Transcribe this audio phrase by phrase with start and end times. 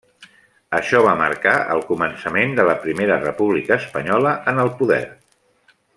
[0.77, 5.03] Això va marcar el començament de la Primera República Espanyola en el poder.